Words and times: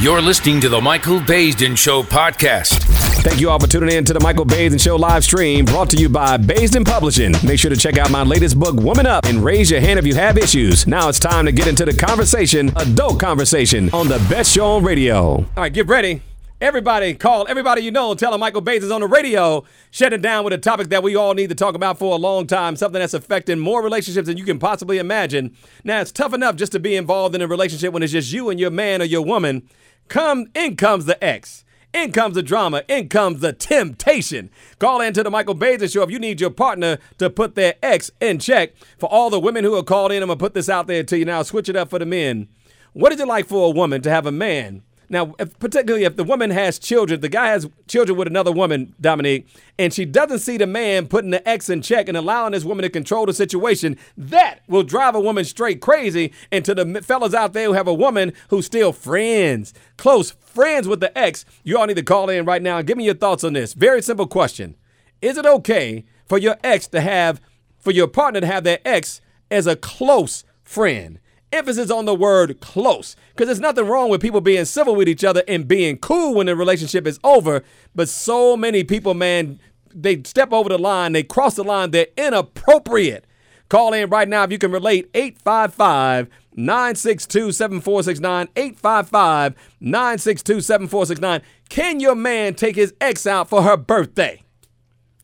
You're 0.00 0.22
listening 0.22 0.60
to 0.60 0.68
the 0.68 0.80
Michael 0.80 1.18
Baisden 1.18 1.76
Show 1.76 2.04
podcast. 2.04 2.84
Thank 3.24 3.40
you 3.40 3.50
all 3.50 3.58
for 3.58 3.66
tuning 3.66 3.96
in 3.96 4.04
to 4.04 4.12
the 4.12 4.20
Michael 4.20 4.44
Baisden 4.44 4.80
Show 4.80 4.94
live 4.94 5.24
stream 5.24 5.64
brought 5.64 5.90
to 5.90 5.96
you 5.96 6.08
by 6.08 6.36
Baisden 6.36 6.86
Publishing. 6.86 7.34
Make 7.44 7.58
sure 7.58 7.68
to 7.68 7.76
check 7.76 7.98
out 7.98 8.08
my 8.08 8.22
latest 8.22 8.56
book, 8.56 8.76
Woman 8.76 9.06
Up, 9.06 9.24
and 9.24 9.44
raise 9.44 9.72
your 9.72 9.80
hand 9.80 9.98
if 9.98 10.06
you 10.06 10.14
have 10.14 10.38
issues. 10.38 10.86
Now 10.86 11.08
it's 11.08 11.18
time 11.18 11.46
to 11.46 11.52
get 11.52 11.66
into 11.66 11.84
the 11.84 11.92
conversation, 11.92 12.70
adult 12.76 13.18
conversation, 13.18 13.90
on 13.90 14.06
the 14.06 14.24
best 14.30 14.52
show 14.52 14.76
on 14.76 14.84
radio. 14.84 15.38
All 15.38 15.46
right, 15.56 15.72
get 15.72 15.88
ready. 15.88 16.22
Everybody 16.60 17.14
call 17.14 17.46
everybody 17.48 17.82
you 17.82 17.92
know, 17.92 18.16
tell 18.16 18.32
them 18.32 18.40
Michael 18.40 18.62
Baisden 18.62 18.82
is 18.82 18.90
on 18.90 19.00
the 19.00 19.06
radio, 19.06 19.62
shut 19.92 20.12
it 20.12 20.20
down 20.20 20.42
with 20.42 20.52
a 20.52 20.58
topic 20.58 20.88
that 20.88 21.04
we 21.04 21.14
all 21.14 21.32
need 21.32 21.50
to 21.50 21.54
talk 21.54 21.76
about 21.76 22.00
for 22.00 22.12
a 22.12 22.18
long 22.18 22.48
time, 22.48 22.74
something 22.74 22.98
that's 22.98 23.14
affecting 23.14 23.60
more 23.60 23.80
relationships 23.80 24.26
than 24.26 24.36
you 24.36 24.42
can 24.44 24.58
possibly 24.58 24.98
imagine. 24.98 25.56
Now, 25.84 26.00
it's 26.00 26.10
tough 26.10 26.34
enough 26.34 26.56
just 26.56 26.72
to 26.72 26.80
be 26.80 26.96
involved 26.96 27.36
in 27.36 27.42
a 27.42 27.46
relationship 27.46 27.92
when 27.92 28.02
it's 28.02 28.10
just 28.10 28.32
you 28.32 28.50
and 28.50 28.58
your 28.58 28.72
man 28.72 29.00
or 29.00 29.04
your 29.04 29.22
woman. 29.22 29.68
Come, 30.08 30.46
in 30.52 30.74
comes 30.74 31.04
the 31.04 31.22
ex. 31.22 31.64
In 31.94 32.10
comes 32.10 32.34
the 32.34 32.42
drama. 32.42 32.82
In 32.88 33.08
comes 33.08 33.38
the 33.38 33.52
temptation. 33.52 34.50
Call 34.80 35.00
in 35.00 35.14
to 35.14 35.22
the 35.22 35.30
Michael 35.30 35.54
Baisden 35.54 35.92
Show 35.92 36.02
if 36.02 36.10
you 36.10 36.18
need 36.18 36.40
your 36.40 36.50
partner 36.50 36.98
to 37.18 37.30
put 37.30 37.54
their 37.54 37.76
ex 37.84 38.10
in 38.20 38.40
check. 38.40 38.74
For 38.98 39.06
all 39.06 39.30
the 39.30 39.38
women 39.38 39.62
who 39.62 39.76
are 39.76 39.84
called 39.84 40.10
in, 40.10 40.24
I'm 40.24 40.28
to 40.28 40.36
put 40.36 40.54
this 40.54 40.68
out 40.68 40.88
there 40.88 41.04
to 41.04 41.18
you 41.18 41.24
now. 41.24 41.42
Switch 41.44 41.68
it 41.68 41.76
up 41.76 41.88
for 41.88 42.00
the 42.00 42.06
men. 42.06 42.48
What 42.94 43.12
is 43.12 43.20
it 43.20 43.28
like 43.28 43.46
for 43.46 43.68
a 43.68 43.70
woman 43.70 44.02
to 44.02 44.10
have 44.10 44.26
a 44.26 44.32
man 44.32 44.82
now, 45.10 45.34
if, 45.38 45.58
particularly 45.58 46.04
if 46.04 46.16
the 46.16 46.24
woman 46.24 46.50
has 46.50 46.78
children, 46.78 47.20
the 47.20 47.28
guy 47.28 47.48
has 47.48 47.68
children 47.86 48.18
with 48.18 48.28
another 48.28 48.52
woman, 48.52 48.94
Dominique, 49.00 49.48
and 49.78 49.92
she 49.92 50.04
doesn't 50.04 50.40
see 50.40 50.58
the 50.58 50.66
man 50.66 51.08
putting 51.08 51.30
the 51.30 51.46
ex 51.48 51.70
in 51.70 51.80
check 51.80 52.08
and 52.08 52.16
allowing 52.16 52.52
this 52.52 52.64
woman 52.64 52.82
to 52.82 52.90
control 52.90 53.24
the 53.24 53.32
situation, 53.32 53.96
that 54.16 54.60
will 54.68 54.82
drive 54.82 55.14
a 55.14 55.20
woman 55.20 55.44
straight 55.44 55.80
crazy. 55.80 56.32
And 56.52 56.64
to 56.64 56.74
the 56.74 57.02
fellas 57.02 57.32
out 57.32 57.54
there 57.54 57.66
who 57.66 57.72
have 57.72 57.88
a 57.88 57.94
woman 57.94 58.34
who's 58.48 58.66
still 58.66 58.92
friends, 58.92 59.72
close 59.96 60.30
friends 60.30 60.86
with 60.86 61.00
the 61.00 61.16
ex, 61.16 61.46
you 61.64 61.78
all 61.78 61.86
need 61.86 61.96
to 61.96 62.02
call 62.02 62.28
in 62.28 62.44
right 62.44 62.62
now 62.62 62.78
and 62.78 62.86
give 62.86 62.98
me 62.98 63.04
your 63.04 63.14
thoughts 63.14 63.44
on 63.44 63.54
this. 63.54 63.72
Very 63.72 64.02
simple 64.02 64.26
question. 64.26 64.76
Is 65.22 65.38
it 65.38 65.46
okay 65.46 66.04
for 66.26 66.38
your 66.38 66.56
ex 66.62 66.86
to 66.88 67.00
have, 67.00 67.40
for 67.78 67.92
your 67.92 68.08
partner 68.08 68.40
to 68.40 68.46
have 68.46 68.64
their 68.64 68.80
ex 68.84 69.22
as 69.50 69.66
a 69.66 69.76
close 69.76 70.44
friend? 70.62 71.18
Emphasis 71.52 71.90
on 71.90 72.04
the 72.04 72.14
word 72.14 72.60
close 72.60 73.16
because 73.30 73.46
there's 73.46 73.60
nothing 73.60 73.86
wrong 73.86 74.10
with 74.10 74.20
people 74.20 74.40
being 74.40 74.64
civil 74.64 74.94
with 74.94 75.08
each 75.08 75.24
other 75.24 75.42
and 75.48 75.66
being 75.66 75.96
cool 75.96 76.34
when 76.34 76.46
the 76.46 76.54
relationship 76.54 77.06
is 77.06 77.18
over 77.24 77.62
but 77.94 78.08
so 78.08 78.56
many 78.56 78.84
people 78.84 79.14
man 79.14 79.58
they 79.94 80.22
step 80.24 80.52
over 80.52 80.68
the 80.68 80.78
line 80.78 81.12
they 81.12 81.22
cross 81.22 81.54
the 81.54 81.64
line 81.64 81.90
they're 81.90 82.06
inappropriate. 82.16 83.24
Call 83.68 83.92
in 83.92 84.08
right 84.08 84.28
now 84.28 84.44
if 84.44 84.52
you 84.52 84.58
can 84.58 84.72
relate 84.72 85.10
855 85.12 86.28
962 86.54 87.52
7469 87.52 88.48
855 88.56 89.54
962 89.80 90.60
7469 90.60 91.42
can 91.68 92.00
your 92.00 92.14
man 92.14 92.54
take 92.54 92.76
his 92.76 92.94
ex 93.00 93.26
out 93.26 93.48
for 93.48 93.62
her 93.62 93.76
birthday 93.76 94.42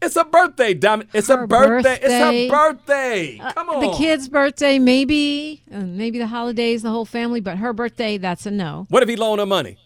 it's 0.04 0.16
a 0.16 0.24
birthday, 0.24 0.74
damn 0.74 1.02
it. 1.02 1.08
It's 1.12 1.28
Her 1.28 1.42
a 1.42 1.46
birthday. 1.48 1.98
birthday. 1.98 2.06
It's 2.06 2.50
her 2.50 2.72
birthday. 2.72 3.38
Come 3.54 3.68
on. 3.70 3.80
The 3.80 3.96
kid's 3.96 4.28
birthday, 4.28 4.78
maybe, 4.78 5.62
uh, 5.72 5.80
maybe 5.80 6.18
the 6.18 6.26
holidays, 6.26 6.82
the 6.82 6.90
whole 6.90 7.04
family, 7.04 7.40
but 7.40 7.58
her 7.58 7.72
birthday, 7.72 8.18
that's 8.18 8.46
a 8.46 8.50
no. 8.50 8.86
What 8.90 9.02
if 9.02 9.08
he 9.08 9.16
loaned 9.16 9.40
her 9.40 9.46
money? 9.46 9.78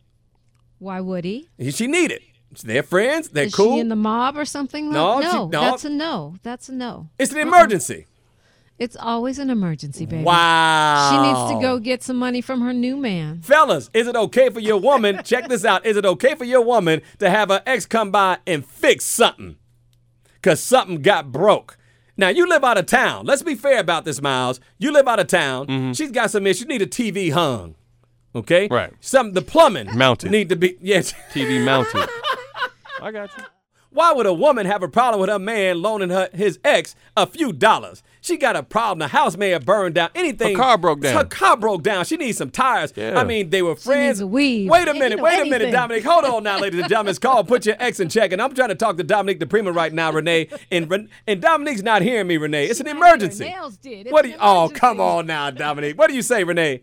Why 0.79 1.01
would 1.01 1.25
he? 1.25 1.49
She 1.71 1.87
need 1.87 2.11
it. 2.13 2.23
They're 2.63 2.83
friends. 2.83 3.29
They're 3.29 3.45
Is 3.47 3.55
cool. 3.55 3.75
she 3.75 3.81
in 3.81 3.89
the 3.89 3.97
mob 3.97 4.37
or 4.37 4.45
something? 4.45 4.91
No, 4.91 5.21
no, 5.21 5.31
she- 5.31 5.37
no. 5.37 5.49
that's 5.51 5.85
a 5.85 5.91
no. 5.91 6.35
That's 6.43 6.69
a 6.69 6.73
no. 6.73 7.11
it's 7.19 7.33
an 7.33 7.39
emergency. 7.39 8.07
It's 8.79 8.97
always 8.97 9.41
an 9.41 9.51
emergency, 9.51 10.07
baby. 10.07 10.23
Wow. 10.23 11.11
She 11.11 11.19
needs 11.19 11.53
to 11.53 11.61
go 11.67 11.81
get 11.81 12.03
some 12.05 12.17
money 12.17 12.41
from 12.41 12.61
her 12.61 12.73
new 12.73 12.97
man. 12.97 13.41
Fellas, 13.43 13.91
is 13.93 14.07
it 14.07 14.15
okay 14.15 14.51
for 14.51 14.61
your 14.61 14.79
woman? 14.79 15.21
check 15.25 15.49
this 15.49 15.65
out. 15.65 15.85
Is 15.85 15.97
it 15.97 16.07
okay 16.07 16.37
for 16.37 16.45
your 16.45 16.61
woman 16.63 17.03
to 17.19 17.29
have 17.29 17.49
her 17.49 17.61
ex 17.67 17.87
come 17.87 18.13
by 18.13 18.39
and 18.47 18.65
fix 18.65 19.05
something? 19.05 19.57
Because 20.41 20.63
something 20.63 21.03
got 21.03 21.33
broke. 21.33 21.77
Now, 22.17 22.29
you 22.29 22.49
live 22.49 22.65
out 22.65 22.79
of 22.79 22.87
town. 22.87 23.27
Let's 23.27 23.43
be 23.43 23.55
fair 23.55 23.79
about 23.79 24.05
this, 24.05 24.21
Miles. 24.21 24.59
You 24.79 24.93
live 24.93 25.07
out 25.07 25.21
of 25.21 25.29
town. 25.29 25.67
Mm-hmm. 25.67 25.93
She's 25.93 26.11
got 26.11 26.31
some 26.31 26.47
issues. 26.47 26.63
You 26.63 26.67
need 26.67 26.83
a 26.83 26.87
TV 26.87 27.33
hung. 27.33 27.77
Okay? 28.35 28.69
Right. 28.69 28.93
Some 29.01 29.33
the 29.33 29.43
plumbing 29.43 29.97
Mounted. 29.97 30.31
need 30.31 30.49
to 30.49 30.57
be 30.57 30.77
yes. 30.81 31.15
TV 31.33 31.65
mounted. 31.65 32.09
I 33.03 33.11
got 33.13 33.31
you. 33.37 33.45
Why 33.91 34.13
would 34.13 34.27
a 34.27 34.35
woman 34.35 34.67
have 34.67 34.83
a 34.83 34.89
problem 34.89 35.21
with 35.21 35.31
her 35.31 35.39
man 35.39 35.81
loaning 35.81 36.11
her 36.11 36.29
his 36.35 36.59
ex 36.63 36.95
a 37.17 37.27
few 37.27 37.53
dollars? 37.53 38.03
She 38.21 38.37
got 38.37 38.57
a 38.57 38.63
problem. 38.63 38.99
The 38.99 39.09
house 39.09 39.37
may 39.37 39.51
have 39.51 39.65
burned 39.65 39.95
down. 39.95 40.11
Anything. 40.15 40.55
Her 40.57 40.63
car 40.63 40.77
broke 40.79 41.01
down. 41.01 41.17
Her 41.17 41.25
car 41.25 41.57
broke 41.57 41.83
down. 41.83 42.05
She 42.05 42.17
needs 42.17 42.37
some 42.37 42.51
tires. 42.51 42.93
Yeah. 42.95 43.19
I 43.19 43.25
mean, 43.25 43.49
they 43.51 43.63
were 43.63 43.77
friends. 43.77 44.19
needs 44.19 44.21
a 44.21 44.27
weave. 44.27 44.71
Wait 44.71 44.89
a 44.89 44.93
minute. 44.93 45.17
know, 45.17 45.23
wait 45.25 45.41
a 45.41 45.45
minute, 45.45 45.55
anything. 45.55 45.73
Dominique. 45.73 46.05
Hold 46.05 46.25
on 46.27 46.43
now, 46.43 46.59
ladies 46.59 46.81
and 46.81 46.89
gentlemen. 46.89 47.11
It's 47.11 47.19
called 47.19 47.49
Put 47.49 47.65
Your 47.65 47.77
Ex 47.79 48.01
in 48.01 48.09
Check. 48.09 48.33
And 48.33 48.43
I'm 48.43 48.55
trying 48.55 48.69
to 48.69 48.75
talk 48.75 48.99
to 48.99 49.05
Dominique 49.05 49.41
DiPrima 49.41 49.75
right 49.75 49.93
now, 49.93 50.13
Renee. 50.13 50.49
And 50.71 50.91
Ren- 50.91 51.09
and 51.27 51.41
Dominique's 51.41 51.83
not 51.83 52.03
hearing 52.03 52.27
me, 52.27 52.37
Renee. 52.37 52.67
It's 52.67 52.81
an 52.81 52.89
emergency. 52.89 53.45
nails 53.45 53.79
did. 53.79 54.07
It's 54.07 54.13
What 54.13 54.23
do 54.23 54.29
an 54.29 54.35
you, 54.35 54.41
oh, 54.41 54.71
come 54.75 55.01
on 55.01 55.27
now, 55.27 55.51
Dominique. 55.51 55.97
What 55.97 56.09
do 56.09 56.15
you 56.15 56.23
say, 56.23 56.45
Renee? 56.45 56.83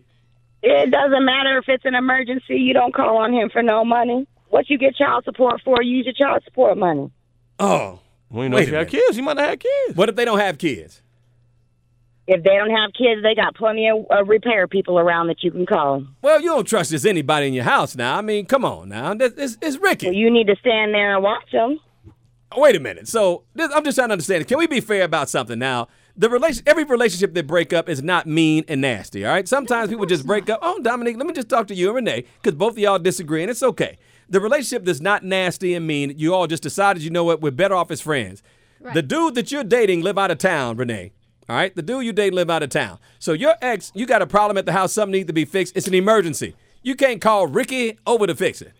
It 0.62 0.90
doesn't 0.90 1.24
matter 1.24 1.58
if 1.58 1.68
it's 1.68 1.84
an 1.84 1.94
emergency. 1.94 2.56
You 2.56 2.74
don't 2.74 2.92
call 2.92 3.18
on 3.18 3.32
him 3.32 3.50
for 3.50 3.62
no 3.62 3.84
money. 3.84 4.26
What 4.56 4.70
you 4.70 4.78
get 4.78 4.96
child 4.96 5.22
support 5.24 5.60
for? 5.62 5.82
Use 5.82 6.06
your 6.06 6.14
child 6.14 6.42
support 6.46 6.78
money. 6.78 7.10
Oh. 7.58 8.00
We 8.30 8.40
didn't 8.44 8.52
know 8.52 8.56
Wait 8.56 8.62
if 8.62 8.68
you 8.70 8.74
had 8.76 8.90
minute. 8.90 9.04
kids. 9.06 9.16
You 9.18 9.22
might 9.22 9.36
have 9.36 9.58
kids. 9.58 9.94
What 9.96 10.08
if 10.08 10.16
they 10.16 10.24
don't 10.24 10.38
have 10.38 10.56
kids? 10.56 11.02
If 12.26 12.42
they 12.42 12.56
don't 12.56 12.70
have 12.70 12.90
kids, 12.96 13.22
they 13.22 13.34
got 13.34 13.54
plenty 13.54 13.86
of 13.90 14.06
uh, 14.10 14.24
repair 14.24 14.66
people 14.66 14.98
around 14.98 15.26
that 15.26 15.42
you 15.44 15.50
can 15.50 15.66
call. 15.66 16.06
Well, 16.22 16.40
you 16.40 16.46
don't 16.46 16.64
trust 16.66 16.90
just 16.90 17.04
anybody 17.04 17.48
in 17.48 17.52
your 17.52 17.64
house 17.64 17.94
now. 17.96 18.16
I 18.16 18.22
mean, 18.22 18.46
come 18.46 18.64
on 18.64 18.88
now. 18.88 19.12
This- 19.12 19.34
It's, 19.36 19.58
it's 19.60 19.76
Ricky. 19.76 20.06
Well, 20.06 20.14
you 20.16 20.30
need 20.30 20.46
to 20.46 20.56
stand 20.56 20.94
there 20.94 21.14
and 21.14 21.22
watch 21.22 21.50
them. 21.52 21.78
Wait 22.56 22.76
a 22.76 22.80
minute. 22.80 23.08
So 23.08 23.44
this, 23.54 23.70
I'm 23.74 23.84
just 23.84 23.96
trying 23.96 24.08
to 24.08 24.12
understand. 24.12 24.48
Can 24.48 24.56
we 24.56 24.66
be 24.66 24.80
fair 24.80 25.02
about 25.02 25.28
something 25.28 25.58
now? 25.58 25.88
The 26.16 26.30
relation, 26.30 26.62
every 26.66 26.84
relationship 26.84 27.34
that 27.34 27.46
break 27.46 27.74
up 27.74 27.90
is 27.90 28.02
not 28.02 28.26
mean 28.26 28.64
and 28.68 28.80
nasty. 28.80 29.26
All 29.26 29.32
right. 29.32 29.46
Sometimes 29.46 29.90
people 29.90 30.06
just 30.06 30.26
break 30.26 30.48
up. 30.48 30.60
Oh, 30.62 30.80
Dominique, 30.80 31.18
let 31.18 31.26
me 31.26 31.34
just 31.34 31.50
talk 31.50 31.66
to 31.66 31.74
you 31.74 31.88
and 31.88 31.96
Renee 31.96 32.24
because 32.42 32.56
both 32.56 32.72
of 32.72 32.78
y'all 32.78 32.98
disagree, 32.98 33.42
and 33.42 33.50
it's 33.50 33.62
okay. 33.62 33.98
The 34.28 34.40
relationship 34.40 34.84
that's 34.84 35.00
not 35.00 35.24
nasty 35.24 35.74
and 35.74 35.86
mean. 35.86 36.14
You 36.18 36.34
all 36.34 36.46
just 36.46 36.62
decided, 36.62 37.02
you 37.02 37.10
know 37.10 37.24
what, 37.24 37.40
we're 37.40 37.50
better 37.52 37.74
off 37.74 37.90
as 37.90 38.00
friends. 38.00 38.42
The 38.94 39.02
dude 39.02 39.34
that 39.34 39.50
you're 39.50 39.64
dating 39.64 40.02
live 40.02 40.18
out 40.18 40.30
of 40.30 40.38
town, 40.38 40.76
Renee. 40.76 41.12
All 41.48 41.56
right. 41.56 41.74
The 41.74 41.82
dude 41.82 42.04
you 42.04 42.12
date 42.12 42.34
live 42.34 42.50
out 42.50 42.62
of 42.62 42.70
town. 42.70 42.98
So 43.18 43.32
your 43.32 43.54
ex, 43.62 43.90
you 43.94 44.06
got 44.06 44.22
a 44.22 44.26
problem 44.26 44.56
at 44.58 44.66
the 44.66 44.72
house. 44.72 44.92
Something 44.92 45.12
needs 45.12 45.26
to 45.28 45.32
be 45.32 45.44
fixed. 45.44 45.76
It's 45.76 45.86
an 45.88 45.94
emergency. 45.94 46.54
You 46.82 46.94
can't 46.94 47.20
call 47.20 47.46
Ricky 47.46 47.98
over 48.06 48.26
to 48.26 48.34
fix 48.34 48.60
it. 48.62 48.72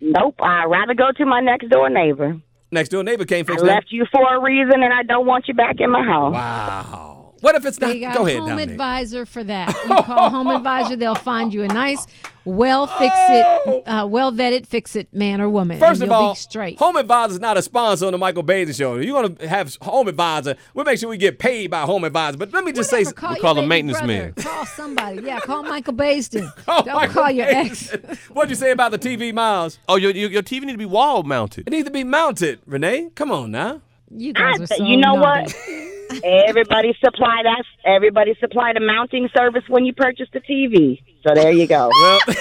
Nope. 0.00 0.34
I'd 0.40 0.64
rather 0.64 0.94
go 0.94 1.12
to 1.16 1.26
my 1.26 1.40
next 1.40 1.68
door 1.68 1.88
neighbor. 1.90 2.40
Next 2.72 2.88
door 2.88 3.04
neighbor 3.04 3.24
can't 3.24 3.48
I 3.48 3.52
fix 3.52 3.62
that. 3.62 3.68
left 3.68 3.86
you 3.90 4.06
for 4.10 4.34
a 4.34 4.40
reason, 4.40 4.82
and 4.82 4.92
I 4.92 5.02
don't 5.02 5.26
want 5.26 5.46
you 5.46 5.54
back 5.54 5.76
in 5.78 5.90
my 5.90 6.02
house. 6.02 6.32
Wow. 6.32 7.11
What 7.42 7.54
if 7.56 7.66
it's 7.66 7.78
not? 7.80 7.88
They 7.88 8.00
got 8.00 8.14
Go 8.16 8.22
a 8.22 8.26
ahead, 8.28 8.38
home 8.38 8.48
Dominique. 8.48 8.70
advisor 8.70 9.26
for 9.26 9.44
that. 9.44 9.68
You 9.88 9.96
call 10.02 10.30
home 10.30 10.46
advisor, 10.48 10.96
they'll 10.96 11.14
find 11.14 11.52
you 11.52 11.62
a 11.64 11.68
nice, 11.68 12.06
well 12.44 12.86
fix 12.86 13.14
it, 13.28 13.82
uh, 13.86 14.06
well 14.08 14.32
vetted 14.32 14.66
fix 14.66 14.96
it 14.96 15.12
man 15.12 15.40
or 15.40 15.50
woman. 15.50 15.76
Oh! 15.76 15.80
First 15.86 16.02
of 16.02 16.10
all, 16.10 16.34
straight. 16.34 16.78
Home 16.78 16.96
Advisor 16.96 17.32
is 17.34 17.40
not 17.40 17.56
a 17.58 17.62
sponsor 17.62 18.06
on 18.06 18.12
the 18.12 18.18
Michael 18.18 18.42
Baisden 18.44 18.76
Show. 18.76 18.96
You're 18.96 19.20
going 19.22 19.36
to 19.36 19.48
have 19.48 19.76
Home 19.82 20.08
Advisor. 20.08 20.54
We'll 20.72 20.84
make 20.84 20.98
sure 20.98 21.08
we 21.08 21.16
get 21.18 21.38
paid 21.38 21.70
by 21.70 21.82
Home 21.82 22.04
Advisor. 22.04 22.38
But 22.38 22.52
let 22.52 22.64
me 22.64 22.72
just 22.72 22.90
Whatever, 22.92 23.10
say, 23.10 23.12
call, 23.12 23.34
We 23.34 23.40
call 23.40 23.50
him 23.52 23.56
baby 23.64 23.68
maintenance 23.68 23.98
brother. 23.98 24.12
man. 24.12 24.32
Call 24.34 24.66
somebody. 24.66 25.22
Yeah, 25.22 25.40
call 25.40 25.62
Michael 25.64 25.94
Baisden. 25.94 26.50
Oh, 26.68 26.82
Don't 26.84 26.94
Michael 26.94 27.14
call 27.22 27.30
your 27.30 27.46
ex. 27.46 27.90
What'd 28.32 28.50
you 28.50 28.56
say 28.56 28.70
about 28.70 28.92
the 28.92 28.98
TV, 28.98 29.32
Miles? 29.34 29.78
Oh, 29.88 29.96
your, 29.96 30.12
your, 30.12 30.30
your 30.30 30.42
TV 30.42 30.62
need 30.62 30.72
to 30.72 30.78
be 30.78 30.86
wall 30.86 31.22
mounted. 31.24 31.66
It 31.66 31.70
needs 31.70 31.86
to 31.86 31.90
be 31.92 32.04
mounted, 32.04 32.60
Renee. 32.66 33.10
Come 33.16 33.30
on 33.32 33.50
now. 33.50 33.82
You 34.14 34.32
guys 34.32 34.60
are 34.60 34.66
so 34.66 34.84
you 34.84 34.96
know 34.96 35.14
naughty. 35.16 35.52
what? 35.54 35.81
Everybody 36.24 36.96
supply 37.04 37.42
that. 37.44 37.64
Everybody 37.84 38.34
supply 38.40 38.72
the 38.72 38.80
mounting 38.80 39.28
service 39.36 39.64
when 39.68 39.84
you 39.84 39.92
purchase 39.92 40.28
the 40.32 40.40
TV. 40.40 41.02
So 41.26 41.34
there 41.34 41.52
you 41.52 41.66
go. 41.66 41.90
Well, 41.90 42.20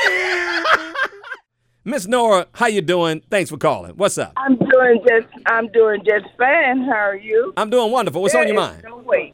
Miss 1.83 2.05
Nora, 2.07 2.47
how 2.53 2.67
you 2.67 2.81
doing? 2.81 3.21
Thanks 3.29 3.49
for 3.49 3.57
calling. 3.57 3.93
What's 3.95 4.17
up? 4.17 4.33
I'm 4.37 4.55
doing 4.55 5.03
just 5.07 5.27
I'm 5.47 5.67
doing 5.71 6.01
just 6.05 6.25
fine. 6.37 6.83
How 6.83 6.91
are 6.91 7.15
you? 7.15 7.53
I'm 7.57 7.69
doing 7.69 7.91
wonderful. 7.91 8.21
What's 8.21 8.35
on 8.35 8.47
your 8.47 8.55
There 8.55 8.65
is 8.65 8.71
mind? 8.71 8.83
No 8.83 8.97
way. 8.97 9.33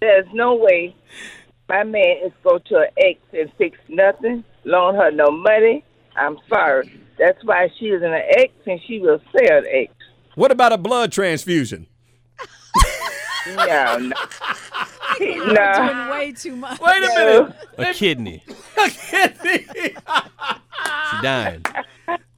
There's 0.00 0.26
no 0.32 0.54
way 0.56 0.96
my 1.68 1.84
man 1.84 2.16
is 2.26 2.32
go 2.44 2.58
to 2.58 2.76
an 2.78 2.88
ex 2.98 3.20
and 3.32 3.50
fix 3.56 3.78
nothing, 3.88 4.44
loan 4.64 4.94
her 4.96 5.10
no 5.10 5.30
money. 5.30 5.84
I'm 6.16 6.36
sorry. 6.48 6.92
That's 7.18 7.42
why 7.44 7.68
she 7.78 7.86
is 7.86 8.02
an 8.02 8.12
ex 8.12 8.52
and 8.66 8.80
she 8.86 8.98
will 8.98 9.20
sell 9.32 9.62
the 9.62 9.68
ex. 9.72 9.94
What 10.34 10.50
about 10.50 10.72
a 10.72 10.78
blood 10.78 11.12
transfusion? 11.12 11.86
No, 13.46 13.98
no. 13.98 14.16
You're 15.20 15.52
no. 15.52 15.72
doing 15.74 16.08
way 16.10 16.32
too 16.32 16.56
much. 16.56 16.80
Wait 16.80 17.02
a 17.02 17.08
minute. 17.08 17.54
A 17.78 17.92
kidney. 17.92 18.44
A 18.78 18.88
kidney. 18.88 19.66
she 19.74 21.22
dying. 21.22 21.64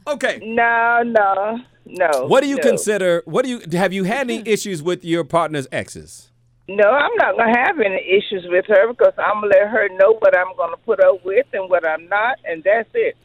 okay. 0.06 0.40
No, 0.42 1.02
no, 1.04 1.60
no. 1.86 2.26
What 2.26 2.42
do 2.42 2.48
you 2.48 2.56
no. 2.56 2.62
consider? 2.62 3.22
What 3.26 3.44
do 3.44 3.50
you 3.50 3.78
have 3.78 3.92
you 3.92 4.04
had 4.04 4.30
any 4.30 4.42
issues 4.46 4.82
with 4.82 5.04
your 5.04 5.24
partner's 5.24 5.68
exes? 5.70 6.30
No, 6.66 6.88
I'm 6.88 7.14
not 7.16 7.36
gonna 7.36 7.58
have 7.58 7.78
any 7.78 8.00
issues 8.08 8.46
with 8.48 8.64
her 8.68 8.88
because 8.88 9.12
I'm 9.18 9.42
gonna 9.42 9.48
let 9.48 9.68
her 9.68 9.88
know 9.98 10.14
what 10.14 10.36
I'm 10.36 10.56
gonna 10.56 10.78
put 10.78 10.98
up 11.04 11.24
with 11.24 11.46
and 11.52 11.68
what 11.68 11.86
I'm 11.86 12.08
not, 12.08 12.38
and 12.44 12.64
that's 12.64 12.88
it. 12.94 13.16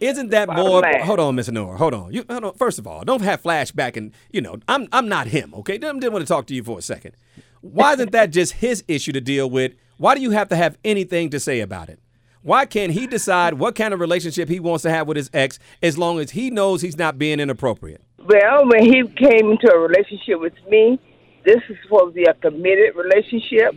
Isn't 0.00 0.30
that 0.30 0.48
more? 0.48 0.82
Hold 1.02 1.20
on, 1.20 1.34
Miss 1.34 1.48
Honora. 1.48 1.76
Hold 1.76 1.94
on. 1.94 2.12
You 2.12 2.24
hold 2.28 2.44
on. 2.44 2.54
First 2.54 2.78
of 2.78 2.86
all, 2.86 3.04
don't 3.04 3.22
have 3.22 3.42
flashback 3.42 3.96
and 3.96 4.12
you 4.30 4.40
know 4.40 4.56
I'm 4.66 4.88
I'm 4.92 5.08
not 5.08 5.28
him. 5.28 5.52
Okay, 5.54 5.78
didn't, 5.78 6.00
didn't 6.00 6.14
want 6.14 6.26
to 6.26 6.32
talk 6.32 6.46
to 6.46 6.54
you 6.54 6.64
for 6.64 6.78
a 6.78 6.82
second. 6.82 7.14
Why 7.60 7.92
isn't 7.92 8.12
that 8.12 8.30
just 8.30 8.54
his 8.54 8.82
issue 8.88 9.12
to 9.12 9.20
deal 9.20 9.48
with? 9.48 9.74
Why 9.98 10.14
do 10.14 10.22
you 10.22 10.30
have 10.30 10.48
to 10.48 10.56
have 10.56 10.78
anything 10.82 11.28
to 11.30 11.38
say 11.38 11.60
about 11.60 11.90
it? 11.90 12.00
Why 12.42 12.64
can't 12.64 12.92
he 12.92 13.06
decide 13.06 13.54
what 13.54 13.74
kind 13.74 13.92
of 13.92 14.00
relationship 14.00 14.48
he 14.48 14.60
wants 14.60 14.82
to 14.84 14.90
have 14.90 15.06
with 15.06 15.18
his 15.18 15.28
ex 15.34 15.58
as 15.82 15.98
long 15.98 16.18
as 16.18 16.30
he 16.30 16.50
knows 16.50 16.80
he's 16.80 16.96
not 16.96 17.18
being 17.18 17.38
inappropriate? 17.38 18.00
Well, 18.18 18.66
when 18.66 18.84
he 18.84 19.02
came 19.02 19.50
into 19.50 19.70
a 19.70 19.78
relationship 19.78 20.40
with 20.40 20.54
me, 20.66 20.98
this 21.44 21.58
is 21.68 21.76
supposed 21.82 22.14
to 22.14 22.22
be 22.22 22.24
a 22.24 22.32
committed 22.34 22.94
relationship, 22.96 23.74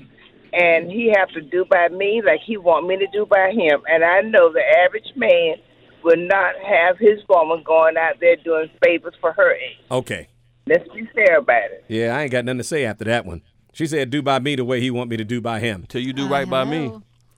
and 0.54 0.90
he 0.90 1.14
have 1.14 1.28
to 1.30 1.42
do 1.42 1.66
by 1.66 1.90
me 1.90 2.22
like 2.26 2.40
he 2.46 2.56
want 2.56 2.88
me 2.88 2.96
to 2.98 3.08
do 3.12 3.26
by 3.26 3.52
him. 3.52 3.82
And 3.90 4.06
I 4.06 4.22
know 4.22 4.54
the 4.54 4.64
average 4.86 5.12
man 5.18 5.56
will 6.04 6.18
not 6.18 6.56
have 6.66 6.98
his 6.98 7.20
woman 7.28 7.64
going 7.66 7.98
out 7.98 8.20
there 8.20 8.36
doing 8.38 8.70
favors 8.84 9.14
for 9.20 9.34
her 9.34 9.54
ex. 9.54 9.92
Okay. 9.92 10.28
Let's 10.66 10.88
be 10.94 11.08
fair 11.14 11.40
about 11.40 11.72
it. 11.72 11.86
Yeah, 11.88 12.16
I 12.16 12.24
ain't 12.24 12.32
got 12.32 12.46
nothing 12.46 12.60
to 12.60 12.64
say 12.64 12.86
after 12.86 13.04
that 13.06 13.26
one. 13.26 13.42
She 13.74 13.88
said, 13.88 14.10
"Do 14.10 14.22
by 14.22 14.40
me 14.40 14.56
the 14.56 14.64
way 14.64 14.80
he 14.80 14.92
want 14.92 15.10
me 15.10 15.18
to 15.18 15.26
do 15.26 15.42
by 15.42 15.60
him." 15.60 15.86
Till 15.88 16.02
you 16.02 16.14
do 16.14 16.28
right 16.28 16.50
by 16.50 16.64
me. 16.64 16.92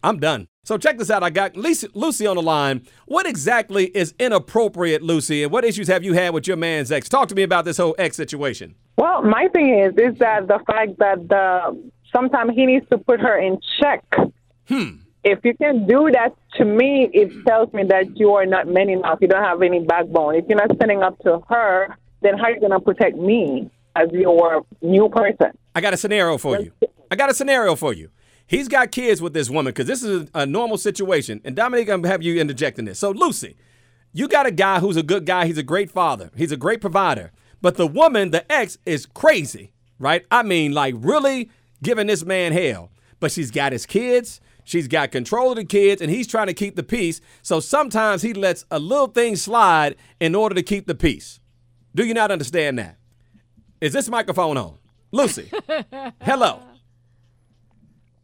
I'm 0.04 0.20
done. 0.20 0.48
So 0.64 0.78
check 0.78 1.00
this 1.00 1.10
out. 1.10 1.24
I 1.24 1.32
got 1.32 1.56
Lucy, 1.56 1.88
Lucy 1.94 2.28
on 2.28 2.36
the 2.36 2.42
line. 2.42 2.86
What 3.06 3.26
exactly 3.26 3.86
is 3.86 4.14
inappropriate, 4.20 5.02
Lucy, 5.02 5.44
and 5.44 5.52
what 5.52 5.66
issues 5.66 5.88
have 5.88 6.04
you 6.04 6.14
had 6.14 6.34
with 6.34 6.48
your 6.48 6.58
man's 6.58 6.92
ex? 6.92 7.10
Talk 7.10 7.28
to 7.30 7.36
me 7.36 7.44
about 7.44 7.66
this 7.66 7.78
whole 7.78 7.96
ex 7.98 8.16
situation. 8.16 8.76
Well, 8.98 9.24
my 9.24 9.48
thing 9.54 9.80
is 9.80 9.94
is 9.98 10.20
that 10.20 10.48
the 10.48 10.60
fact 10.68 11.00
that 11.00 11.28
the 11.28 11.92
sometimes 12.16 12.52
he 12.56 12.66
needs 12.66 12.88
to 12.90 12.98
put 12.98 13.20
her 13.20 13.38
in 13.38 13.60
check. 13.82 14.04
Hmm. 14.68 15.05
If 15.26 15.40
you 15.44 15.56
can 15.56 15.88
do 15.88 16.08
that 16.14 16.36
to 16.58 16.66
me, 16.66 17.10
it 17.12 17.32
tells 17.48 17.74
me 17.74 17.84
that 17.86 18.16
you 18.16 18.34
are 18.36 18.46
not 18.46 18.68
man 18.68 18.90
enough. 18.90 19.18
You 19.22 19.28
don't 19.28 19.44
have 19.44 19.64
any 19.64 19.84
backbone. 19.84 20.36
If 20.36 20.46
you're 20.48 20.58
not 20.58 20.76
standing 20.76 21.02
up 21.02 21.18
to 21.24 21.44
her, 21.50 21.98
then 22.22 22.38
how 22.38 22.46
are 22.46 22.52
you 22.52 22.62
gonna 22.62 22.80
protect 22.80 23.18
me 23.18 23.72
as 23.96 24.08
your 24.12 24.64
new 24.84 25.10
person? 25.10 25.48
I 25.74 25.82
got 25.82 25.96
a 25.96 25.98
scenario 25.98 26.38
for 26.38 26.62
you. 26.62 26.72
I 27.10 27.16
got 27.16 27.32
a 27.32 27.34
scenario 27.34 27.76
for 27.76 27.92
you. 27.92 28.12
He's 28.46 28.68
got 28.68 28.92
kids 28.92 29.20
with 29.20 29.34
this 29.34 29.50
woman 29.50 29.72
because 29.72 29.88
this 29.88 30.04
is 30.04 30.30
a, 30.36 30.46
normal 30.46 30.78
situation. 30.78 31.42
And 31.44 31.56
Dominique, 31.56 31.90
I'm 31.90 32.04
have 32.04 32.22
you 32.22 32.40
interjecting 32.40 32.86
this. 32.86 33.00
So, 33.00 33.10
Lucy, 33.10 33.56
you 34.14 34.28
got 34.28 34.46
a 34.46 34.52
guy 34.52 34.80
who's 34.80 34.96
a 34.96 35.04
good 35.04 35.26
guy. 35.26 35.48
He's 35.48 35.58
a 35.58 35.64
great 35.64 35.90
father. 35.90 36.30
He's 36.36 36.52
a 36.52 36.58
great 36.58 36.82
provider. 36.82 37.32
But 37.62 37.78
the 37.78 37.88
woman, 37.88 38.30
the 38.30 38.50
ex, 38.52 38.78
is 38.86 39.08
crazy, 39.08 39.74
right? 39.98 40.24
I 40.30 40.44
mean, 40.44 40.74
like 40.74 40.94
really 41.00 41.50
giving 41.82 42.06
this 42.06 42.24
man 42.24 42.52
hell. 42.52 42.92
But 43.20 43.32
she's 43.32 43.50
got 43.50 43.72
his 43.72 43.88
kids. 43.88 44.40
She's 44.66 44.88
got 44.88 45.12
control 45.12 45.52
of 45.52 45.56
the 45.58 45.64
kids, 45.64 46.02
and 46.02 46.12
he's 46.12 46.28
trying 46.28 46.48
to 46.48 46.54
keep 46.54 46.76
the 46.76 46.84
peace. 46.84 47.22
So 47.44 47.60
sometimes 47.60 48.24
he 48.24 48.34
lets 48.34 48.66
a 48.72 48.80
little 48.80 49.08
thing 49.08 49.36
slide 49.36 49.96
in 50.20 50.36
order 50.36 50.56
to 50.56 50.64
keep 50.64 50.88
the 50.88 50.96
peace. 50.96 51.40
Do 51.94 52.04
you 52.04 52.14
not 52.16 52.32
understand 52.32 52.80
that? 52.80 52.98
Is 53.80 53.94
this 53.94 54.10
microphone 54.10 54.58
on? 54.58 54.80
Lucy, 55.12 55.50
hello. 56.22 56.60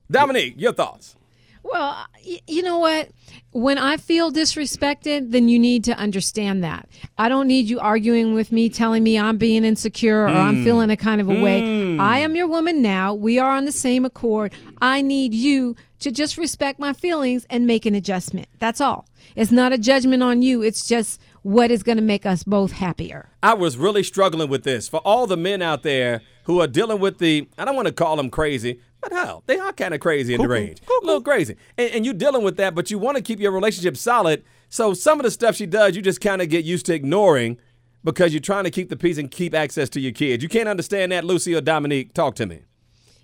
Dominique, 0.09 0.55
your 0.57 0.73
thoughts. 0.73 1.15
Well, 1.63 1.91
uh, 1.91 2.05
you 2.47 2.61
know 2.63 2.79
what? 2.79 3.09
When 3.51 3.77
I 3.77 3.97
feel 3.97 4.31
disrespected, 4.31 5.31
then 5.31 5.49
you 5.49 5.59
need 5.59 5.83
to 5.85 5.97
understand 5.97 6.63
that. 6.63 6.89
I 7.17 7.29
don't 7.29 7.47
need 7.47 7.69
you 7.69 7.79
arguing 7.79 8.33
with 8.33 8.51
me, 8.51 8.69
telling 8.69 9.03
me 9.03 9.19
I'm 9.19 9.37
being 9.37 9.63
insecure 9.63 10.23
or 10.23 10.27
I'm 10.27 10.57
hmm. 10.57 10.63
feeling 10.63 10.89
a 10.89 10.97
kind 10.97 11.21
of 11.21 11.29
a 11.29 11.41
way. 11.41 11.61
Hmm. 11.61 11.99
I 11.99 12.19
am 12.19 12.35
your 12.35 12.47
woman 12.47 12.81
now. 12.81 13.13
We 13.13 13.39
are 13.39 13.51
on 13.51 13.65
the 13.65 13.71
same 13.71 14.05
accord. 14.05 14.53
I 14.81 15.01
need 15.01 15.33
you 15.33 15.75
to 15.99 16.11
just 16.11 16.37
respect 16.37 16.79
my 16.79 16.93
feelings 16.93 17.45
and 17.49 17.67
make 17.67 17.85
an 17.85 17.93
adjustment. 17.93 18.47
That's 18.59 18.81
all. 18.81 19.07
It's 19.35 19.51
not 19.51 19.71
a 19.71 19.77
judgment 19.77 20.23
on 20.23 20.41
you. 20.41 20.61
It's 20.61 20.87
just 20.87 21.21
what 21.43 21.71
is 21.71 21.83
going 21.83 21.97
to 21.97 22.03
make 22.03 22.25
us 22.25 22.43
both 22.43 22.71
happier. 22.71 23.29
I 23.43 23.53
was 23.53 23.77
really 23.77 24.03
struggling 24.03 24.49
with 24.49 24.63
this. 24.63 24.87
For 24.87 24.99
all 24.99 25.27
the 25.27 25.37
men 25.37 25.61
out 25.61 25.83
there 25.83 26.21
who 26.43 26.59
are 26.59 26.67
dealing 26.67 26.99
with 26.99 27.19
the, 27.19 27.47
I 27.57 27.65
don't 27.65 27.75
want 27.75 27.87
to 27.87 27.93
call 27.93 28.15
them 28.15 28.29
crazy, 28.29 28.79
but 29.01 29.11
hell, 29.11 29.43
they 29.47 29.57
are 29.57 29.73
kind 29.73 29.93
of 29.93 29.99
crazy 29.99 30.33
in 30.33 30.41
the 30.41 30.47
range. 30.47 30.79
A 30.81 31.05
little 31.05 31.21
crazy. 31.21 31.55
And, 31.77 31.91
and 31.91 32.05
you're 32.05 32.13
dealing 32.13 32.43
with 32.43 32.57
that, 32.57 32.75
but 32.75 32.91
you 32.91 32.99
want 32.99 33.17
to 33.17 33.23
keep 33.23 33.39
your 33.39 33.51
relationship 33.51 33.97
solid. 33.97 34.43
So 34.69 34.93
some 34.93 35.19
of 35.19 35.23
the 35.23 35.31
stuff 35.31 35.55
she 35.55 35.65
does, 35.65 35.95
you 35.95 36.01
just 36.01 36.21
kind 36.21 36.41
of 36.41 36.49
get 36.49 36.63
used 36.63 36.85
to 36.85 36.93
ignoring 36.93 37.57
because 38.03 38.33
you're 38.33 38.41
trying 38.41 38.63
to 38.63 38.71
keep 38.71 38.89
the 38.89 38.95
peace 38.95 39.17
and 39.17 39.29
keep 39.29 39.53
access 39.53 39.89
to 39.89 39.99
your 39.99 40.11
kids. 40.11 40.41
You 40.41 40.49
can't 40.49 40.69
understand 40.69 41.11
that, 41.11 41.23
Lucy 41.23 41.53
or 41.53 41.61
Dominique. 41.61 42.13
Talk 42.13 42.35
to 42.35 42.45
me. 42.45 42.61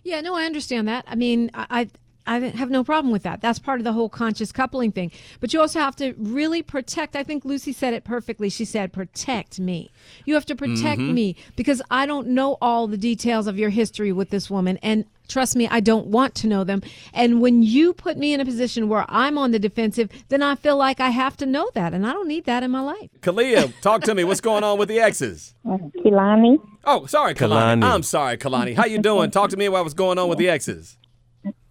Yeah, 0.04 0.22
no, 0.22 0.36
I 0.36 0.46
understand 0.46 0.88
that. 0.88 1.06
I 1.08 1.16
mean, 1.16 1.52
I, 1.54 1.90
I 2.28 2.38
I 2.38 2.50
have 2.50 2.70
no 2.70 2.84
problem 2.84 3.12
with 3.12 3.24
that. 3.24 3.42
That's 3.42 3.60
part 3.60 3.80
of 3.80 3.84
the 3.84 3.94
whole 3.94 4.10
conscious 4.10 4.52
coupling 4.52 4.92
thing. 4.92 5.12
But 5.40 5.54
you 5.54 5.60
also 5.60 5.80
have 5.80 5.96
to 5.98 6.14
really 6.18 6.62
protect. 6.62 7.16
I 7.16 7.24
think 7.24 7.46
Lucy 7.46 7.74
said 7.74 7.94
it 7.94 8.04
perfectly. 8.04 8.50
She 8.50 8.66
said, 8.66 8.94
"Protect 8.94 9.60
me." 9.60 9.92
You 10.26 10.36
have 10.36 10.46
to 10.46 10.56
protect 10.56 11.02
mm-hmm. 11.02 11.14
me 11.14 11.36
because 11.56 11.82
I 11.90 12.06
don't 12.06 12.28
know 12.28 12.58
all 12.62 12.88
the 12.88 12.98
details 12.98 13.48
of 13.48 13.58
your 13.58 13.70
history 13.70 14.12
with 14.12 14.30
this 14.30 14.50
woman, 14.50 14.78
and 14.84 15.06
trust 15.28 15.56
me, 15.56 15.68
I 15.68 15.80
don't 15.80 16.08
want 16.08 16.36
to 16.36 16.48
know 16.48 16.64
them. 16.64 16.82
And 17.14 17.42
when 17.42 17.64
you 17.64 17.94
put 17.94 18.18
me 18.18 18.34
in 18.34 18.40
a 18.40 18.46
position 18.46 18.88
where 18.88 19.06
I'm 19.10 19.38
on 19.38 19.52
the 19.52 19.60
defensive, 19.60 20.10
then 20.30 20.42
I 20.42 20.56
feel 20.56 20.78
like 20.78 21.00
I 21.00 21.10
have 21.10 21.36
to 21.38 21.46
know 21.46 21.70
that, 21.74 21.94
and 21.94 22.06
I 22.06 22.14
don't 22.14 22.28
need 22.28 22.46
that 22.46 22.64
in 22.64 22.72
my 22.72 22.82
life. 22.82 23.10
Kalia, 23.22 23.74
talk 23.82 24.04
to 24.04 24.16
me. 24.16 24.24
What's 24.24 24.42
going 24.42 24.64
on 24.64 24.78
with 24.78 24.90
the 24.90 25.00
exes? 25.00 25.56
Uh, 25.68 25.78
Kilani. 26.06 26.60
Oh, 26.86 27.08
sorry, 27.08 27.34
Kalani. 27.34 27.82
Kalani. 27.82 27.84
I'm 27.84 28.04
sorry, 28.04 28.38
Kalani. 28.38 28.76
How 28.76 28.86
you 28.86 29.00
doing? 29.00 29.32
Talk 29.32 29.50
to 29.50 29.58
me 29.58 29.66
about 29.66 29.84
what's 29.84 29.94
going 29.94 30.20
on 30.20 30.30
with 30.30 30.38
the 30.38 30.50
exes. 30.50 30.98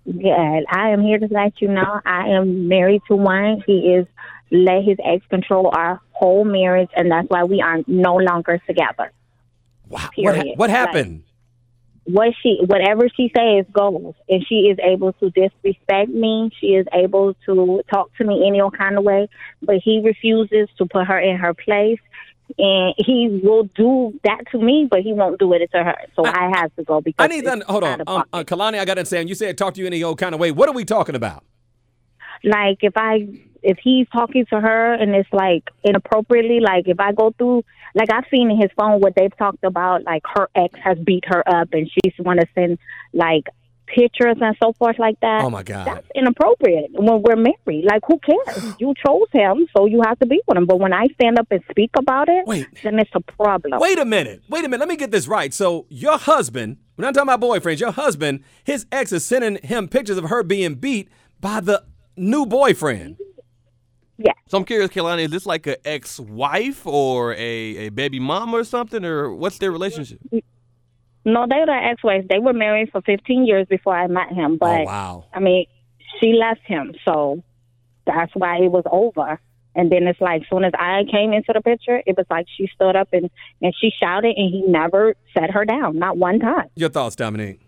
Good. 0.07 0.65
I 0.71 0.91
am 0.91 1.03
here 1.03 1.19
to 1.19 1.27
let 1.29 1.61
you 1.61 1.69
know 1.69 2.01
I 2.07 2.29
am 2.29 2.69
married 2.69 3.03
to 3.09 3.17
one. 3.17 3.63
He 3.67 3.95
is 3.95 4.07
let 4.53 4.85
his 4.85 4.99
ex 5.05 5.27
control 5.27 5.71
our 5.75 6.01
whole 6.13 6.45
marriage, 6.45 6.91
and 6.95 7.11
that's 7.11 7.29
why 7.29 7.43
we 7.43 7.61
are 7.61 7.79
no 7.89 8.15
longer 8.17 8.63
together. 8.67 9.13
Wow. 9.89 10.09
What, 10.17 10.37
ha- 10.37 10.43
Period. 10.43 10.59
what 10.59 10.71
happened? 10.71 11.25
What 12.05 12.35
she, 12.41 12.61
whatever 12.65 13.09
she 13.17 13.33
says 13.37 13.67
goes, 13.73 14.15
and 14.29 14.47
she 14.47 14.69
is 14.69 14.79
able 14.81 15.13
to 15.15 15.31
disrespect 15.31 16.09
me. 16.11 16.51
She 16.61 16.69
is 16.69 16.87
able 16.93 17.35
to 17.47 17.83
talk 17.91 18.15
to 18.19 18.25
me 18.25 18.47
any 18.47 18.61
old 18.61 18.79
kind 18.79 18.97
of 18.97 19.03
way, 19.03 19.29
but 19.61 19.77
he 19.83 20.01
refuses 20.05 20.69
to 20.79 20.87
put 20.87 21.09
her 21.09 21.19
in 21.19 21.37
her 21.37 21.53
place. 21.53 21.99
And 22.59 22.95
he 22.97 23.41
will 23.43 23.65
do 23.75 24.19
that 24.23 24.43
to 24.53 24.59
me, 24.59 24.87
but 24.89 25.01
he 25.01 25.13
won't 25.13 25.39
do 25.39 25.53
it 25.53 25.69
to 25.73 25.83
her. 25.83 25.97
So 26.15 26.25
I, 26.25 26.51
have 26.55 26.75
to 26.77 26.85
go 26.85 27.01
because 27.01 27.25
I 27.25 27.27
need 27.27 27.45
to 27.45 27.65
hold 27.69 27.83
on, 27.83 28.03
um, 28.07 28.25
uh. 28.33 28.45
Kalani. 28.45 28.79
I 28.79 28.85
got 28.85 28.95
to 28.95 29.01
understand. 29.01 29.29
You 29.29 29.35
said 29.35 29.59
talk 29.59 29.75
to 29.75 29.81
you 29.81 29.87
any 29.87 30.03
old 30.03 30.19
kind 30.19 30.35
of 30.35 30.41
way. 30.41 30.53
What 30.53 30.69
are 30.69 30.75
we 30.75 30.85
talking 30.85 31.17
about? 31.17 31.45
like 32.45 32.79
if 32.83 32.93
I 32.97 33.29
if 33.63 33.79
he's 33.83 34.07
talking 34.11 34.47
to 34.47 34.61
her 34.61 34.95
and 34.95 35.15
it's 35.15 35.29
like 35.33 35.71
inappropriately, 35.83 36.61
like 36.61 36.87
if 36.87 37.01
I 37.01 37.13
go 37.13 37.33
through 37.37 37.65
like 37.95 38.11
I've 38.13 38.25
seen 38.31 38.51
in 38.51 38.61
his 38.61 38.71
phone 38.77 39.01
what 39.01 39.15
they've 39.17 39.37
talked 39.37 39.65
about, 39.65 40.05
like 40.05 40.23
her 40.35 40.49
ex 40.55 40.79
has 40.83 40.99
beat 40.99 41.25
her 41.27 41.47
up 41.49 41.69
and 41.73 41.91
she's 41.91 42.15
want 42.19 42.41
to 42.41 42.47
send 42.55 42.79
like 43.13 43.49
pictures 43.87 44.37
and 44.41 44.57
so 44.63 44.73
forth 44.75 44.99
like 44.99 45.19
that. 45.21 45.43
Oh, 45.43 45.51
my 45.51 45.63
God. 45.63 45.87
That's 45.87 46.07
inappropriate 46.15 46.91
when 46.93 47.23
we're 47.23 47.37
married. 47.37 47.85
Like 47.85 48.03
who 48.07 48.19
cares? 48.19 48.75
You 48.81 48.93
chose 49.05 49.29
him, 49.33 49.67
so 49.77 49.87
you 49.87 50.03
have 50.05 50.19
to 50.19 50.27
be 50.27 50.41
with 50.47 50.57
him. 50.57 50.67
But 50.67 50.79
when 50.81 50.93
I 50.93 51.07
stand 51.15 51.39
up 51.39 51.47
and 51.51 51.63
speak 51.71 51.91
about 51.99 52.29
it, 52.29 52.47
Wait. 52.47 52.67
then 52.83 52.99
it's 52.99 53.11
a 53.15 53.21
problem. 53.21 53.81
Wait 53.81 53.99
a 53.99 54.05
minute. 54.05 54.43
Wait 54.49 54.65
a 54.65 54.69
minute. 54.69 54.81
Let 54.81 54.89
me 54.89 54.97
get 54.97 55.11
this 55.11 55.27
right. 55.27 55.53
So 55.55 55.87
your 55.89 56.19
husband, 56.19 56.79
we're 56.97 57.05
not 57.05 57.15
talking 57.15 57.33
about 57.33 57.41
boyfriends. 57.41 57.81
Your 57.81 57.93
husband, 57.93 58.43
his 58.65 58.87
ex 58.93 59.13
is 59.13 59.25
sending 59.25 59.63
him 59.63 59.89
pictures 59.89 60.19
of 60.19 60.25
her 60.25 60.43
being 60.43 60.75
beat 60.75 61.09
by 61.41 61.61
the 61.61 61.85
new 62.17 62.45
boyfriend. 62.45 63.17
Yeah. 64.19 64.33
So 64.49 64.59
I'm 64.59 64.65
curious, 64.65 64.91
Kelani, 64.91 65.25
is 65.25 65.31
this 65.31 65.47
like 65.47 65.67
an 65.67 65.77
ex-wife 65.85 66.87
or 66.87 67.35
a, 67.35 67.37
a 67.39 67.89
baby 67.91 68.19
mama 68.19 68.59
or 68.59 68.65
something, 68.65 69.05
or 69.05 69.35
what's 69.35 69.59
their 69.59 69.71
relationship? 69.71 70.19
No, 71.27 71.45
they 71.49 71.57
were 71.57 71.73
ex-wives. 71.73 72.29
They 72.29 72.39
were 72.39 72.53
married 72.53 72.91
for 72.93 73.03
15 73.03 73.47
years 73.47 73.67
before 73.69 73.97
I 73.97 74.07
met 74.07 74.33
him. 74.33 74.59
But 74.59 74.83
oh 74.83 74.85
wow. 74.85 75.25
I 75.35 75.41
mean, 75.41 75.67
she 76.21 76.35
left 76.35 76.61
him, 76.65 76.95
so 77.05 77.43
that's 78.07 78.31
why 78.35 78.59
it 78.59 78.71
was 78.71 78.85
over. 78.91 79.41
And 79.75 79.91
then 79.91 80.05
it's 80.07 80.21
like, 80.21 80.45
soon 80.49 80.65
as 80.65 80.73
I 80.79 81.03
came 81.11 81.33
into 81.33 81.53
the 81.53 81.61
picture, 81.61 82.01
it 82.07 82.17
was 82.17 82.27
like 82.31 82.47
she 82.57 82.71
stood 82.73 82.95
up 82.95 83.09
and 83.13 83.29
and 83.61 83.75
she 83.79 83.91
shouted, 84.01 84.35
and 84.37 84.55
he 84.55 84.63
never 84.69 85.17
set 85.35 85.51
her 85.51 85.65
down, 85.65 85.99
not 85.99 86.17
one 86.17 86.39
time. 86.39 86.71
Your 86.77 86.91
thoughts, 86.91 87.17
Dominique? 87.17 87.61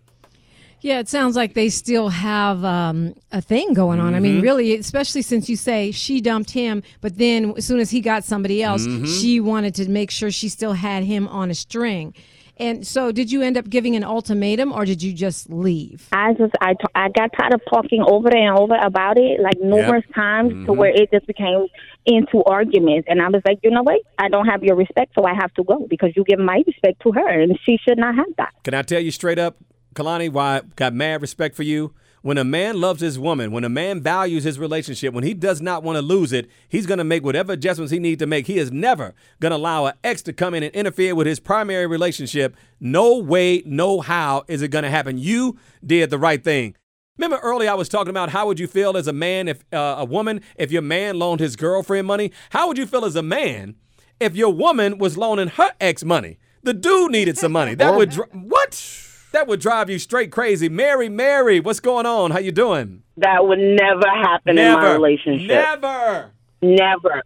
Yeah, 0.81 1.01
it 1.01 1.09
sounds 1.09 1.35
like 1.35 1.55
they 1.55 1.71
still 1.71 2.09
have 2.09 2.65
um, 2.65 3.15
a 3.33 3.41
thing 3.41 3.75
going 3.75 3.99
on. 3.99 4.15
I 4.15 4.21
mean, 4.21 4.41
really, 4.41 4.77
especially 4.77 5.23
since 5.23 5.49
you 5.49 5.57
say 5.57 5.91
she 5.91 6.21
dumped 6.21 6.53
him, 6.53 6.85
but 7.01 7.19
then 7.19 7.55
as 7.57 7.67
soon 7.67 7.81
as 7.81 7.91
he 7.91 8.01
got 8.01 8.23
somebody 8.23 8.63
else, 8.63 8.87
she 9.21 9.41
wanted 9.41 9.75
to 9.75 9.91
make 9.91 10.13
sure 10.13 10.31
she 10.31 10.49
still 10.49 10.75
had 10.75 11.03
him 11.03 11.27
on 11.27 11.51
a 11.51 11.55
string. 11.55 12.15
And 12.61 12.87
so, 12.87 13.13
did 13.13 13.31
you 13.31 13.43
end 13.43 13.57
up 13.57 13.69
giving 13.69 13.95
an 13.95 14.03
ultimatum, 14.03 14.73
or 14.73 14.85
did 14.85 15.03
you 15.03 15.13
just 15.13 15.49
leave? 15.49 16.09
I 16.13 16.33
just 16.35 16.53
I 16.61 16.75
t- 16.75 16.93
I 16.95 17.09
got 17.09 17.31
tired 17.39 17.55
of 17.55 17.61
talking 17.73 18.03
over 18.07 18.29
and 18.29 18.59
over 18.59 18.75
about 18.75 19.17
it 19.17 19.41
like 19.41 19.61
numerous 19.61 20.05
times 20.15 20.51
to 20.51 20.57
mm-hmm. 20.57 20.77
where 20.77 20.91
it 20.91 21.11
just 21.13 21.27
became 21.27 21.69
into 22.05 22.43
arguments. 22.45 23.07
And 23.09 23.23
I 23.23 23.29
was 23.29 23.43
like, 23.45 23.59
you 23.63 23.71
know 23.71 23.83
what? 23.83 24.01
I 24.19 24.29
don't 24.29 24.47
have 24.47 24.65
your 24.65 24.75
respect, 24.75 25.13
so 25.15 25.25
I 25.25 25.35
have 25.35 25.55
to 25.55 25.63
go 25.63 25.87
because 25.89 26.11
you 26.17 26.25
give 26.25 26.41
my 26.41 26.63
respect 26.67 27.01
to 27.03 27.13
her, 27.13 27.41
and 27.41 27.59
she 27.65 27.79
should 27.87 27.99
not 27.99 28.17
have 28.17 28.35
that. 28.39 28.53
Can 28.65 28.75
I 28.75 28.83
tell 28.83 29.01
you 29.01 29.13
straight 29.13 29.39
up, 29.39 29.57
Kalani, 29.95 30.31
why 30.31 30.59
I 30.59 30.61
got 30.75 30.95
mad 30.95 31.23
respect 31.23 31.55
for 31.55 31.63
you? 31.63 31.95
When 32.23 32.39
a 32.39 32.45
man 32.45 32.81
loves 32.81 33.01
his 33.01 33.19
woman, 33.19 33.53
when 33.53 33.65
a 33.65 33.69
man 33.69 34.01
values 34.01 34.45
his 34.45 34.59
relationship, 34.59 35.15
when 35.15 35.25
he 35.25 35.35
does 35.35 35.61
not 35.61 35.83
want 35.83 35.97
to 35.97 36.03
lose 36.03 36.33
it, 36.33 36.49
he's 36.69 36.87
going 36.87 36.99
to 36.99 37.05
make 37.05 37.25
whatever 37.25 37.53
adjustments 37.53 37.93
he 37.93 37.99
needs 37.99 38.19
to 38.21 38.27
make. 38.27 38.47
He 38.47 38.59
is 38.59 38.73
never 38.73 39.15
going 39.41 39.51
to 39.51 39.57
allow 39.57 39.87
an 39.87 39.95
ex 40.03 40.23
to 40.23 40.33
come 40.33 40.55
in 40.55 40.63
and 40.63 40.75
interfere 40.75 41.15
with 41.15 41.27
his 41.27 41.41
primary 41.41 41.87
relationship. 41.87 42.57
No 42.81 43.19
way, 43.19 43.63
no 43.65 44.01
how 44.01 44.45
is 44.49 44.63
it 44.63 44.69
going 44.69 44.85
to 44.85 44.91
happen. 44.91 45.19
You 45.19 45.59
did 45.85 46.11
the 46.11 46.19
right 46.19 46.43
thing. 46.43 46.75
Remember 47.17 47.39
earlier 47.39 47.71
I 47.71 47.75
was 47.75 47.89
talking 47.89 48.11
about 48.11 48.31
how 48.31 48.47
would 48.47 48.61
you 48.61 48.69
feel 48.69 48.97
as 48.97 49.09
a 49.09 49.13
man 49.13 49.49
if 49.49 49.65
uh, 49.73 49.97
a 49.99 50.05
woman 50.05 50.41
if 50.57 50.71
your 50.71 50.83
man 50.83 51.19
loaned 51.19 51.41
his 51.41 51.57
girlfriend 51.57 52.07
money? 52.07 52.31
How 52.51 52.69
would 52.69 52.79
you 52.79 52.87
feel 52.87 53.05
as 53.05 53.17
a 53.17 53.23
man 53.23 53.75
if 54.21 54.37
your 54.37 54.53
woman 54.53 54.99
was 54.99 55.19
loaning 55.19 55.49
her 55.49 55.73
ex 55.81 56.05
money? 56.05 56.39
The 56.63 56.75
dude 56.75 57.11
needed 57.11 57.37
some 57.37 57.53
money. 57.53 57.75
That 57.75 57.97
would 57.97 58.11
dr- 58.13 58.31
what? 58.33 59.08
That 59.33 59.47
would 59.47 59.61
drive 59.61 59.91
you 59.91 59.99
straight 59.99 60.33
crazy. 60.33 60.69
Mary, 60.69 61.09
Mary, 61.09 61.61
what's 61.61 61.81
going 61.81 62.07
on? 62.07 62.31
How 62.31 62.39
you 62.39 62.53
doing? 62.53 63.03
That 63.19 63.47
would 63.47 63.59
never 63.59 64.09
happen 64.09 64.59
in 64.59 64.73
my 64.73 64.93
relationship. 64.93 65.49
Never. 65.49 66.31
Never. 66.63 67.23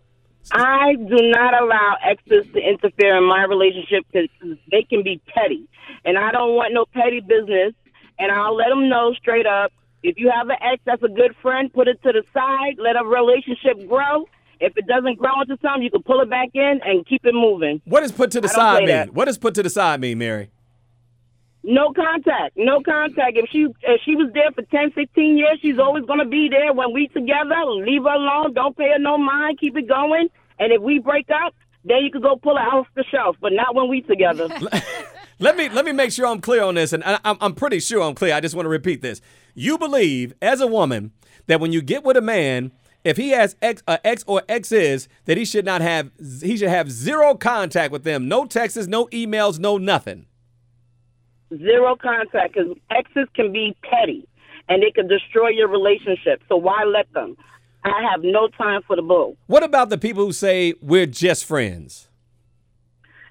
I 0.51 0.95
do 0.95 1.17
not 1.31 1.63
allow 1.63 1.97
exes 2.03 2.53
to 2.53 2.61
interfere 2.61 3.17
in 3.17 3.25
my 3.25 3.45
relationship 3.45 4.05
because 4.11 4.29
they 4.71 4.83
can 4.83 5.03
be 5.03 5.21
petty, 5.33 5.69
and 6.05 6.19
I 6.19 6.33
don't 6.33 6.55
want 6.57 6.75
no 6.75 6.85
petty 6.93 7.21
business. 7.21 7.75
And 8.19 8.31
I'll 8.31 8.55
let 8.55 8.69
them 8.69 8.89
know 8.89 9.15
straight 9.15 9.47
up 9.47 9.73
if 10.03 10.17
you 10.19 10.31
have 10.35 10.49
an 10.49 10.57
ex 10.61 10.83
that's 10.85 11.03
a 11.03 11.09
good 11.09 11.35
friend, 11.41 11.73
put 11.73 11.89
it 11.89 12.03
to 12.03 12.13
the 12.13 12.23
side, 12.35 12.75
let 12.79 12.97
a 12.97 13.05
relationship 13.05 13.89
grow. 13.89 14.27
If 14.61 14.77
it 14.77 14.87
doesn't 14.87 15.19
grow 15.19 15.41
into 15.41 15.59
something, 15.61 15.83
you 15.83 15.91
can 15.91 16.03
pull 16.03 16.21
it 16.21 16.31
back 16.31 16.51
in 16.55 16.81
and 16.85 17.05
keep 17.07 17.25
it 17.25 17.35
moving. 17.35 17.81
What 17.85 18.03
does 18.03 18.13
put 18.13 18.31
to 18.33 18.41
the 18.41 18.49
side 18.49 18.81
mean? 18.81 18.89
that. 18.89 19.13
What 19.13 19.25
does 19.25 19.39
put 19.39 19.55
to 19.55 19.63
the 19.63 19.71
side 19.71 20.01
mean, 20.01 20.19
Mary? 20.19 20.51
No 21.65 21.93
contact. 21.93 22.57
No 22.57 22.81
contact. 22.81 23.37
If 23.37 23.51
she 23.51 23.67
if 23.83 24.01
she 24.05 24.17
was 24.17 24.31
there 24.35 24.51
for 24.53 24.63
10, 24.63 24.93
15 24.93 25.39
years, 25.39 25.59
she's 25.63 25.79
always 25.79 26.05
to 26.05 26.25
be 26.25 26.49
there 26.51 26.73
when 26.73 26.93
we 26.93 27.09
together. 27.09 27.65
Leave 27.67 28.03
her 28.03 28.15
alone. 28.15 28.55
Don't 28.55 28.77
pay 28.77 28.91
her 28.91 28.99
no 28.99 29.17
mind. 29.17 29.61
Keep 29.61 29.77
it 29.77 29.89
going. 29.89 30.29
And 30.59 30.73
if 30.73 30.83
we 30.83 30.99
break 30.99 31.29
up, 31.31 31.55
then 31.85 31.99
you 32.03 32.11
could 32.11 32.23
go 32.23 32.37
pull 32.37 32.57
her 32.57 32.63
off 32.63 32.87
the 32.95 33.05
shelf, 33.11 33.37
but 33.41 33.53
not 33.53 33.75
when 33.75 33.89
we 33.89 34.03
together. 34.03 34.49
Let 35.39 35.57
me 35.57 35.69
let 35.69 35.85
me 35.85 35.91
make 35.91 36.13
sure 36.13 36.29
I'm 36.29 36.41
clear 36.41 36.63
on 36.63 36.77
this, 36.77 36.93
and 36.93 37.03
I, 37.03 37.19
I'm, 37.25 37.37
I'm 37.41 37.55
pretty 37.55 37.81
sure 37.81 38.01
I'm 38.01 38.15
clear. 38.15 38.33
I 38.33 38.39
just 38.41 38.55
want 38.55 38.67
to 38.67 38.71
repeat 38.71 39.03
this. 39.03 39.21
You 39.55 39.77
believe, 39.77 40.35
as 40.41 40.61
a 40.61 40.69
woman, 40.69 41.11
that 41.49 41.59
when 41.59 41.73
you 41.73 41.83
get 41.83 42.05
with 42.05 42.17
a 42.17 42.21
man, 42.21 42.71
if 43.03 43.17
he 43.17 43.31
has 43.31 43.57
ex, 43.61 43.83
uh, 43.89 43.97
ex 44.05 44.23
or 44.29 44.43
exes, 44.49 45.09
that 45.25 45.37
he 45.37 45.45
should 45.45 45.65
not 45.65 45.81
have 45.81 46.13
he 46.43 46.57
should 46.57 46.69
have 46.69 46.93
zero 46.93 47.35
contact 47.35 47.91
with 47.91 48.05
them, 48.05 48.29
no 48.29 48.45
texts, 48.47 48.87
no 48.87 49.07
emails, 49.07 49.59
no 49.59 49.79
nothing. 49.79 50.27
Zero 51.59 51.97
contact 51.97 52.55
because 52.55 52.77
exes 52.91 53.29
can 53.35 53.53
be 53.53 53.77
petty 53.83 54.27
and 54.69 54.83
they 54.83 54.91
can 54.91 55.09
destroy 55.09 55.49
your 55.49 55.69
relationship. 55.69 56.43
So 56.49 56.57
why 56.57 56.85
let 56.85 57.13
them? 57.13 57.37
I 57.85 58.09
have 58.11 58.23
no 58.23 58.49
time 58.49 58.83
for 58.87 58.97
the 58.97 59.03
bull. 59.03 59.37
What 59.47 59.63
about 59.63 59.91
the 59.91 59.99
people 59.99 60.25
who 60.25 60.33
say 60.33 60.75
we're 60.81 61.07
just 61.07 61.45
friends? 61.45 62.09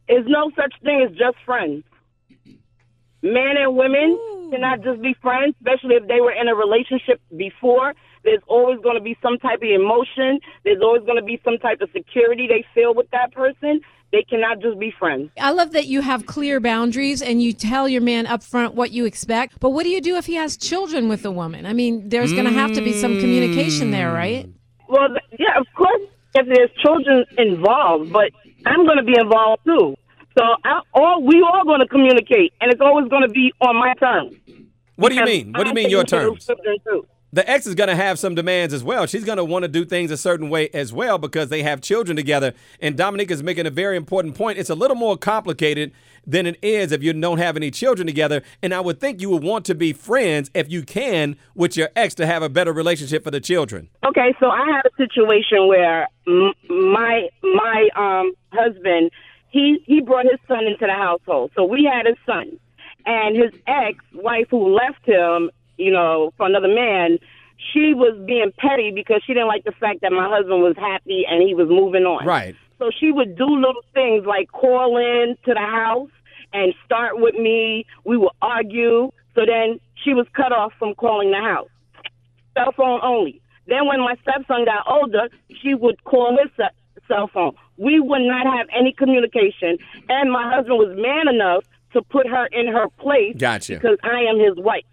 There's 0.07 0.27
no 0.27 0.51
such 0.55 0.73
thing 0.83 1.07
as 1.09 1.15
just 1.17 1.37
friends. 1.45 1.83
Men 3.23 3.55
and 3.57 3.75
women 3.75 4.19
cannot 4.51 4.81
just 4.83 5.01
be 5.01 5.15
friends, 5.21 5.55
especially 5.61 5.95
if 5.95 6.07
they 6.07 6.19
were 6.19 6.33
in 6.33 6.47
a 6.47 6.55
relationship 6.55 7.21
before. 7.35 7.93
There's 8.23 8.41
always 8.47 8.79
going 8.81 8.95
to 8.95 9.01
be 9.01 9.17
some 9.21 9.37
type 9.37 9.59
of 9.61 9.69
emotion. 9.69 10.39
There's 10.63 10.81
always 10.81 11.03
going 11.03 11.17
to 11.17 11.23
be 11.23 11.41
some 11.43 11.57
type 11.57 11.81
of 11.81 11.89
security 11.91 12.47
they 12.47 12.65
feel 12.73 12.93
with 12.93 13.09
that 13.11 13.33
person. 13.33 13.81
They 14.11 14.23
cannot 14.23 14.59
just 14.59 14.77
be 14.77 14.93
friends. 14.99 15.31
I 15.39 15.51
love 15.51 15.71
that 15.71 15.87
you 15.87 16.01
have 16.01 16.25
clear 16.25 16.59
boundaries 16.59 17.21
and 17.21 17.41
you 17.41 17.53
tell 17.53 17.87
your 17.87 18.01
man 18.01 18.27
up 18.27 18.43
front 18.43 18.75
what 18.75 18.91
you 18.91 19.05
expect. 19.05 19.59
But 19.59 19.69
what 19.69 19.83
do 19.83 19.89
you 19.89 20.01
do 20.01 20.17
if 20.17 20.25
he 20.25 20.35
has 20.35 20.57
children 20.57 21.07
with 21.07 21.25
a 21.25 21.31
woman? 21.31 21.65
I 21.65 21.73
mean, 21.73 22.09
there's 22.09 22.33
going 22.33 22.45
to 22.45 22.51
have 22.51 22.73
to 22.73 22.81
be 22.81 22.91
some 22.91 23.19
communication 23.19 23.91
there, 23.91 24.09
mm. 24.09 24.15
right? 24.15 24.49
Well, 24.89 25.07
yeah, 25.39 25.57
of 25.57 25.65
course, 25.75 26.01
if 26.35 26.45
there's 26.47 26.69
children 26.83 27.25
involved, 27.37 28.11
but 28.11 28.31
I'm 28.65 28.85
going 28.85 28.97
to 28.97 29.03
be 29.03 29.15
involved 29.17 29.63
too. 29.65 29.95
So 30.37 30.43
I, 30.63 30.81
all 30.93 31.23
we 31.23 31.41
all 31.41 31.63
going 31.63 31.79
to 31.79 31.87
communicate, 31.87 32.53
and 32.59 32.71
it's 32.71 32.81
always 32.81 33.07
going 33.09 33.23
to 33.23 33.29
be 33.29 33.53
on 33.61 33.75
my 33.75 33.93
terms. 33.93 34.35
What 34.95 35.09
do 35.09 35.15
you 35.15 35.25
mean? 35.25 35.53
What 35.53 35.63
do 35.63 35.69
you 35.69 35.73
mean 35.73 35.89
your 35.89 36.03
taking 36.03 36.19
care 36.19 36.27
of 36.27 36.45
terms? 36.45 37.05
The 37.33 37.49
ex 37.49 37.65
is 37.65 37.75
going 37.75 37.87
to 37.87 37.95
have 37.95 38.19
some 38.19 38.35
demands 38.35 38.73
as 38.73 38.83
well. 38.83 39.05
She's 39.05 39.23
going 39.23 39.37
to 39.37 39.45
want 39.45 39.63
to 39.63 39.69
do 39.69 39.85
things 39.85 40.11
a 40.11 40.17
certain 40.17 40.49
way 40.49 40.69
as 40.73 40.91
well 40.91 41.17
because 41.17 41.47
they 41.47 41.63
have 41.63 41.79
children 41.79 42.17
together. 42.17 42.53
And 42.81 42.97
Dominique 42.97 43.31
is 43.31 43.41
making 43.41 43.65
a 43.65 43.69
very 43.69 43.95
important 43.95 44.35
point. 44.35 44.57
It's 44.57 44.69
a 44.69 44.75
little 44.75 44.97
more 44.97 45.15
complicated 45.15 45.93
than 46.27 46.45
it 46.45 46.57
is 46.61 46.91
if 46.91 47.01
you 47.01 47.13
don't 47.13 47.37
have 47.37 47.55
any 47.55 47.71
children 47.71 48.05
together. 48.05 48.43
And 48.61 48.73
I 48.73 48.81
would 48.81 48.99
think 48.99 49.21
you 49.21 49.29
would 49.29 49.43
want 49.43 49.65
to 49.65 49.75
be 49.75 49.93
friends 49.93 50.51
if 50.53 50.69
you 50.69 50.83
can 50.83 51.37
with 51.55 51.77
your 51.77 51.89
ex 51.95 52.13
to 52.15 52.27
have 52.27 52.43
a 52.43 52.49
better 52.49 52.73
relationship 52.73 53.23
for 53.23 53.31
the 53.31 53.39
children. 53.39 53.89
Okay, 54.05 54.33
so 54.39 54.47
I 54.49 54.65
had 54.65 54.85
a 54.85 54.95
situation 54.97 55.67
where 55.67 56.09
my 56.69 57.29
my 57.41 57.89
um 57.95 58.33
husband 58.51 59.11
he 59.51 59.83
he 59.85 60.01
brought 60.01 60.25
his 60.25 60.39
son 60.47 60.65
into 60.65 60.85
the 60.85 60.93
household. 60.93 61.51
So 61.55 61.63
we 61.63 61.89
had 61.91 62.07
a 62.07 62.15
son, 62.25 62.59
and 63.05 63.35
his 63.35 63.51
ex 63.67 63.97
wife 64.13 64.47
who 64.49 64.75
left 64.75 65.05
him, 65.05 65.49
you 65.81 65.91
know, 65.91 66.31
for 66.37 66.45
another 66.45 66.67
man. 66.67 67.17
She 67.73 67.93
was 67.93 68.17
being 68.25 68.51
petty 68.57 68.91
because 68.93 69.21
she 69.25 69.33
didn't 69.35 69.47
like 69.47 69.63
the 69.65 69.71
fact 69.73 70.01
that 70.01 70.11
my 70.11 70.27
husband 70.27 70.63
was 70.63 70.75
happy 70.77 71.25
and 71.29 71.47
he 71.47 71.53
was 71.53 71.67
moving 71.69 72.05
on. 72.05 72.25
Right. 72.25 72.55
So 72.79 72.89
she 72.99 73.11
would 73.11 73.37
do 73.37 73.45
little 73.45 73.83
things 73.93 74.25
like 74.25 74.51
call 74.51 74.97
in 74.97 75.35
to 75.45 75.53
the 75.53 75.59
house 75.59 76.09
and 76.53 76.73
start 76.83 77.19
with 77.19 77.35
me. 77.35 77.85
We 78.03 78.17
would 78.17 78.31
argue. 78.41 79.11
So 79.35 79.41
then 79.45 79.79
she 80.03 80.15
was 80.15 80.25
cut 80.33 80.51
off 80.51 80.73
from 80.79 80.95
calling 80.95 81.29
the 81.29 81.37
house 81.37 81.69
cell 82.55 82.73
phone 82.75 82.99
only. 83.03 83.41
Then 83.67 83.87
when 83.87 83.99
my 83.99 84.15
stepson 84.21 84.65
got 84.65 84.83
older, 84.87 85.29
she 85.61 85.73
would 85.75 86.03
call 86.03 86.37
his 86.41 86.51
ce- 86.57 87.05
cell 87.07 87.29
phone. 87.33 87.53
We 87.77 87.99
would 87.99 88.21
not 88.21 88.45
have 88.45 88.67
any 88.77 88.91
communication, 88.91 89.77
and 90.09 90.31
my 90.31 90.51
husband 90.53 90.77
was 90.77 90.95
man 90.97 91.33
enough 91.33 91.63
to 91.93 92.01
put 92.01 92.27
her 92.27 92.47
in 92.47 92.67
her 92.67 92.87
place 92.99 93.35
Gotcha. 93.37 93.75
because 93.75 93.97
I 94.03 94.21
am 94.29 94.39
his 94.39 94.55
wife. 94.57 94.83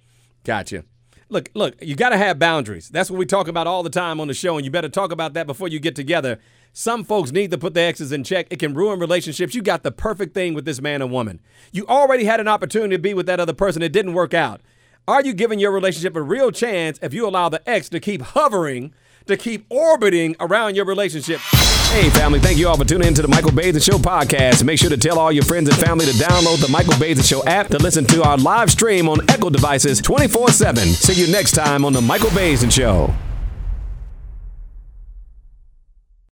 Gotcha. 0.48 0.84
Look, 1.28 1.50
look, 1.52 1.74
you 1.82 1.94
got 1.94 2.08
to 2.08 2.16
have 2.16 2.38
boundaries. 2.38 2.88
That's 2.88 3.10
what 3.10 3.18
we 3.18 3.26
talk 3.26 3.48
about 3.48 3.66
all 3.66 3.82
the 3.82 3.90
time 3.90 4.18
on 4.18 4.28
the 4.28 4.34
show, 4.34 4.56
and 4.56 4.64
you 4.64 4.70
better 4.70 4.88
talk 4.88 5.12
about 5.12 5.34
that 5.34 5.46
before 5.46 5.68
you 5.68 5.78
get 5.78 5.94
together. 5.94 6.38
Some 6.72 7.04
folks 7.04 7.32
need 7.32 7.50
to 7.50 7.58
put 7.58 7.74
their 7.74 7.86
exes 7.86 8.12
in 8.12 8.24
check. 8.24 8.46
It 8.48 8.58
can 8.58 8.72
ruin 8.72 8.98
relationships. 8.98 9.54
You 9.54 9.60
got 9.60 9.82
the 9.82 9.92
perfect 9.92 10.32
thing 10.32 10.54
with 10.54 10.64
this 10.64 10.80
man 10.80 11.02
and 11.02 11.12
woman. 11.12 11.42
You 11.70 11.86
already 11.86 12.24
had 12.24 12.40
an 12.40 12.48
opportunity 12.48 12.96
to 12.96 12.98
be 12.98 13.12
with 13.12 13.26
that 13.26 13.40
other 13.40 13.52
person. 13.52 13.82
It 13.82 13.92
didn't 13.92 14.14
work 14.14 14.32
out. 14.32 14.62
Are 15.06 15.22
you 15.22 15.34
giving 15.34 15.58
your 15.58 15.70
relationship 15.70 16.16
a 16.16 16.22
real 16.22 16.50
chance 16.50 16.98
if 17.02 17.12
you 17.12 17.28
allow 17.28 17.50
the 17.50 17.68
ex 17.68 17.90
to 17.90 18.00
keep 18.00 18.22
hovering, 18.22 18.94
to 19.26 19.36
keep 19.36 19.66
orbiting 19.68 20.34
around 20.40 20.76
your 20.76 20.86
relationship? 20.86 21.42
Hey, 21.90 22.10
family, 22.10 22.38
thank 22.38 22.58
you 22.58 22.68
all 22.68 22.76
for 22.76 22.84
tuning 22.84 23.08
in 23.08 23.14
to 23.14 23.22
the 23.22 23.28
Michael 23.28 23.50
Baisden 23.50 23.82
Show 23.84 23.98
podcast. 23.98 24.62
Make 24.62 24.78
sure 24.78 24.90
to 24.90 24.96
tell 24.96 25.18
all 25.18 25.32
your 25.32 25.42
friends 25.42 25.68
and 25.68 25.78
family 25.78 26.04
to 26.04 26.12
download 26.12 26.60
the 26.60 26.68
Michael 26.70 26.92
Baisden 26.92 27.28
Show 27.28 27.42
app 27.44 27.68
to 27.68 27.78
listen 27.78 28.04
to 28.06 28.22
our 28.22 28.36
live 28.36 28.70
stream 28.70 29.08
on 29.08 29.18
Echo 29.30 29.48
devices 29.50 30.00
24 30.02 30.50
7. 30.50 30.84
See 30.86 31.20
you 31.20 31.32
next 31.32 31.52
time 31.52 31.84
on 31.84 31.92
the 31.94 32.02
Michael 32.02 32.30
Baisden 32.30 32.70
Show. 32.70 33.12